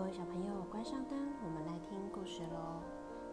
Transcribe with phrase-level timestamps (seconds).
[0.00, 2.80] 各位小朋友，关上灯，我们来听故事喽。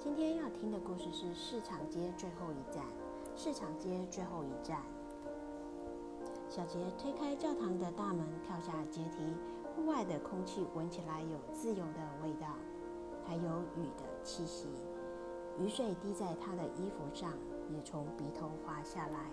[0.00, 2.82] 今天要听的故事是《市场街最后一站》。
[3.36, 4.82] 市场街最后一站，
[6.48, 9.32] 小杰推开教堂的大门，跳下阶梯。
[9.76, 12.48] 户外的空气闻起来有自由的味道，
[13.24, 14.66] 还有雨的气息。
[15.60, 17.32] 雨水滴在他的衣服上，
[17.70, 19.30] 也从鼻头滑下来。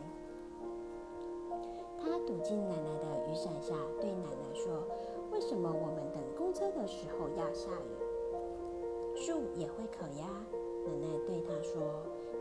[2.04, 4.84] 他躲进奶奶的雨伞下，对奶奶说。
[5.32, 9.16] 为什么我们等公车的时候要下雨？
[9.16, 10.46] 树也会渴呀。
[10.86, 11.82] 奶奶对他说：“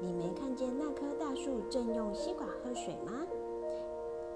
[0.02, 3.24] 你没看见那棵大树正用吸管喝水吗？”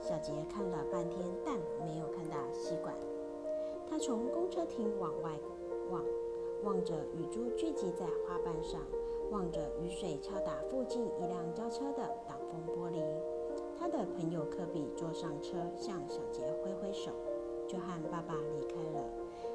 [0.00, 2.94] 小杰看了半天，但没有看到吸管。
[3.90, 5.32] 他从公车亭往外
[5.90, 6.04] 望，
[6.62, 8.80] 望着雨珠聚集在花瓣上，
[9.32, 13.02] 望着雨水敲打附近一辆轿车的挡风玻璃。
[13.86, 17.12] 他的朋友科比坐上车，向小杰挥挥手。
[17.68, 19.04] 就和爸爸离开了。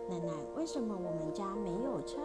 [0.09, 2.21] 奶奶，为什么我们家没有车？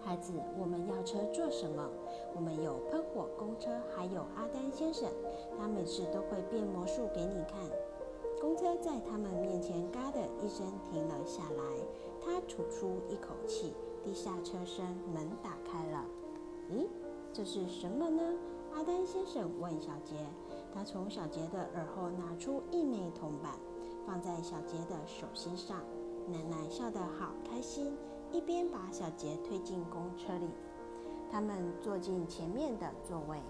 [0.00, 1.90] 孩子，我们要车做什么？
[2.36, 5.10] 我们有喷火公车，还有阿丹先生，
[5.58, 7.58] 他每次都会变魔术给你看。
[8.40, 11.64] 公车在他们面前“嘎”的一声停了下来。
[12.24, 16.04] 他吐出一口气，低下车身，门打开了。
[16.70, 16.86] 咦，
[17.32, 18.22] 这是什么呢？
[18.78, 20.14] 阿丹先生问小杰。
[20.72, 23.50] 他从小杰的耳后拿出一枚铜板。
[24.06, 25.82] 放在小杰的手心上，
[26.28, 27.98] 奶奶笑得好开心，
[28.30, 30.46] 一边把小杰推进公车里。
[31.28, 33.42] 他们坐进前面的座位，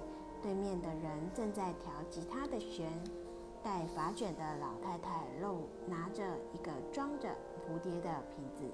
[0.42, 2.90] 对面的人正在调吉他的弦。
[3.62, 7.28] 戴发卷的老太太露拿着一个装着
[7.68, 8.64] 蝴蝶的瓶子。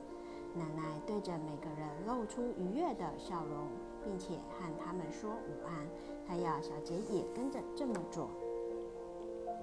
[0.54, 3.66] 奶奶对着每个人露出愉悦的笑容，
[4.04, 5.86] 并且和他们说午安。
[6.26, 8.28] 她要小杰也跟着这么做。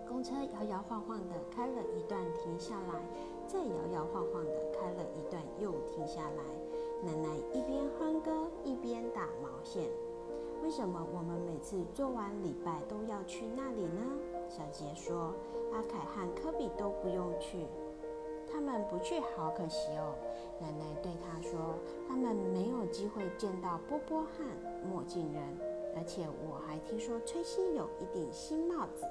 [0.08, 3.02] 公车摇摇晃晃地开了一段，停下来，
[3.48, 6.44] 再摇摇晃晃地开了一段，又停下来。
[7.02, 9.90] 奶奶一边哼歌一边打毛线。
[10.62, 14.02] 为什么我们每次做完礼拜都要去那里呢？
[14.50, 15.34] 小杰说
[15.74, 17.66] ：“阿凯和科比都不用去，
[18.64, 20.14] 他们不去好可惜哦。”
[20.62, 21.76] 奶奶对他说
[22.08, 24.44] ：“他们没有机会见到波波和
[24.88, 25.44] 墨镜人，
[25.96, 29.04] 而且我还听说崔西有一顶新帽子。”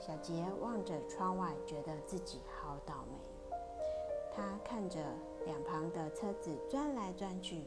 [0.00, 3.18] 小杰望着窗外，觉得自己好倒霉。
[4.34, 4.98] 他看着
[5.46, 7.62] 两旁的车子钻来钻去，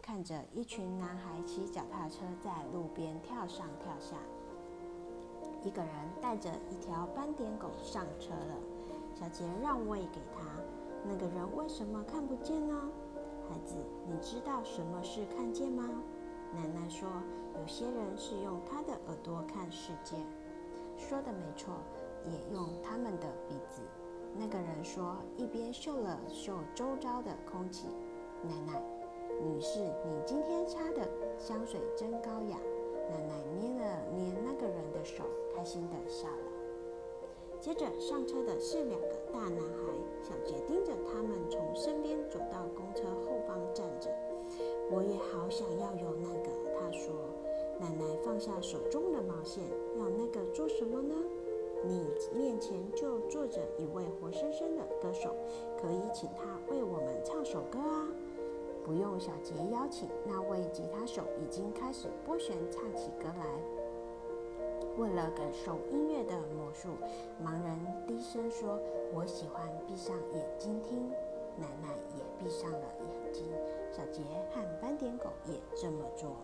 [0.00, 4.16] 看着一群男孩骑脚踏车在路边跳上跳下。
[5.62, 5.90] 一个人
[6.22, 8.56] 带着一条斑点狗上车了，
[9.18, 10.44] 小杰让位给他。
[11.02, 12.74] 那个人为什么看不见呢？
[13.48, 13.74] 孩子，
[14.06, 15.88] 你知道什么是看见吗？
[16.52, 17.08] 奶奶说，
[17.58, 20.16] 有些人是用他的耳朵看世界。
[20.98, 21.72] 说的没错，
[22.26, 23.80] 也用他们的鼻子。
[24.38, 27.88] 那个人说，一边嗅了嗅周遭的空气。
[28.42, 28.82] 奶奶，
[29.40, 32.58] 女士，你今天擦的香水真高雅。
[33.08, 35.24] 奶奶捏了捏那个人的手，
[35.54, 36.45] 开心的笑了。
[37.66, 44.08] 接着上车的是两个大男孩，小杰盯着他们从身边走到公车后方站着。
[44.88, 47.12] 我也好想要有那个，他说。
[47.80, 49.64] 奶奶放下手中的毛线，
[49.98, 51.16] 要那个做什么呢？
[51.82, 55.34] 你面前就坐着一位活生生的歌手，
[55.76, 58.06] 可以请他为我们唱首歌啊！
[58.84, 63.60] 不用小杰邀请，那位吉他手已经开始拨弦唱起歌来。
[64.98, 66.88] 为了感受音乐的魔术，
[67.44, 68.78] 盲人低声说
[69.14, 71.10] ：“我喜欢闭上眼睛听。”
[71.58, 73.44] 奶奶也闭上了眼睛，
[73.90, 74.20] 小杰
[74.50, 76.36] 和斑点狗也这么做。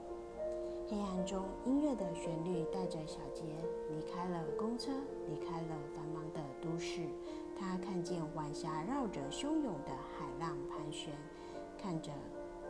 [0.88, 3.42] 黑暗中，音乐的旋律带着小杰
[3.90, 4.90] 离开了公车，
[5.28, 7.02] 离开了繁忙的都市。
[7.58, 11.12] 他看见晚霞绕着汹涌的海浪盘旋，
[11.78, 12.10] 看着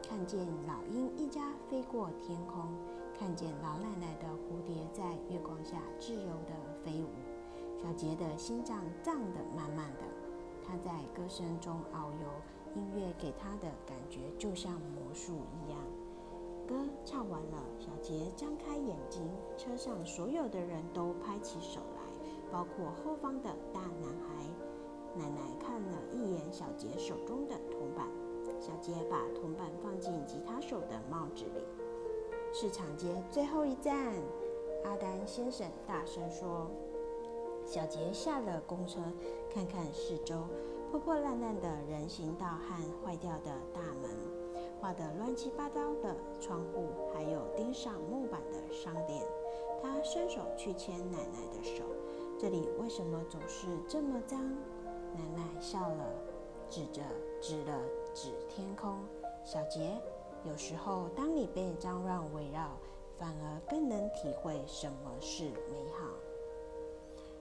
[0.08, 2.66] 看见老鹰一家飞过天空，
[3.22, 6.52] 看见老奶奶的蝴蝶在月光下自由地
[6.84, 7.06] 飞舞。
[7.80, 10.02] 小杰的心脏胀得满满的，
[10.66, 12.26] 他在歌声中遨游，
[12.74, 15.78] 音乐给他的感觉就像魔术一样。
[16.66, 16.74] 歌
[17.04, 19.22] 唱完了，小杰张开眼睛，
[19.56, 22.02] 车上所有的人都拍起手来，
[22.50, 24.44] 包括后方的大男孩。
[25.14, 28.04] 奶奶看了一眼小杰手中的铜板，
[28.58, 31.62] 小杰把铜板放进吉他手的帽子里。
[32.54, 34.12] 市场街最后一站，
[34.84, 36.70] 阿丹先生大声说。
[37.64, 39.00] 小杰下了公车，
[39.54, 40.44] 看看四周，
[40.90, 44.10] 破破烂烂的人行道和坏掉的大门。
[44.78, 49.24] 画得乱七八糟的窗户，还有钉上木板的商店。
[49.80, 51.82] 他伸手去牵奶奶的手。
[52.38, 54.38] 这里为什么总是这么脏？
[55.14, 56.12] 奶奶笑了。
[56.68, 57.00] 指着
[57.40, 57.80] 指了
[58.12, 58.98] 指天空。
[59.44, 60.00] 小杰，
[60.44, 62.76] 有时候当你被脏乱围绕，
[63.18, 66.06] 反而更能体会什么是美好。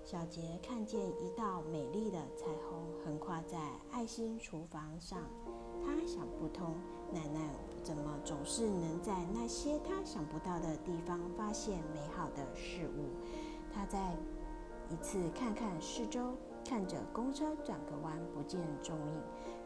[0.04, 3.58] 小杰看见一道美丽的彩虹横跨在
[3.92, 5.20] 爱心厨房上，
[5.84, 6.76] 他想不通，
[7.12, 7.40] 奶奶
[7.84, 13.10] 怎么总是能在那些他想不到的地方发现美好的事物。
[13.74, 14.16] 他在
[14.90, 16.34] 一次看看四周，
[16.66, 19.22] 看着公车转个弯不见踪影，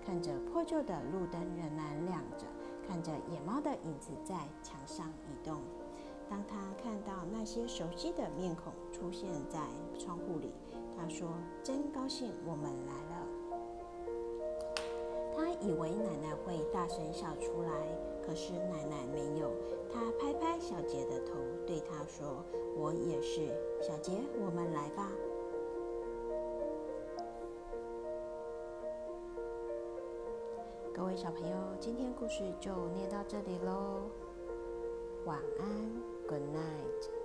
[0.05, 2.45] 看着破旧的路灯仍然亮着，
[2.87, 5.61] 看着野猫的影子在墙上移动。
[6.29, 9.59] 当他看到那些熟悉的面孔出现在
[9.99, 10.51] 窗户里，
[10.97, 11.29] 他说
[11.63, 13.27] ：“真高兴，我们来了。”
[15.37, 17.69] 他以为奶奶会大声笑出来，
[18.25, 19.51] 可是奶奶没有。
[19.93, 21.33] 他拍拍小杰的头，
[21.67, 22.43] 对他说
[22.75, 25.11] ：“我也是，小杰，我们来吧。”
[30.95, 34.09] 各位小朋友今天故事就念到这里喽
[35.25, 35.67] 晚安
[36.25, 37.24] good night